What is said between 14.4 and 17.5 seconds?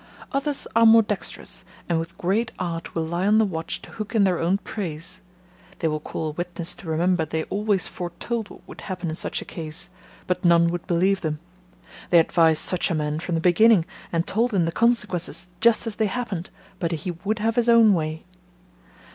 him the consequences, just as they happened; but he would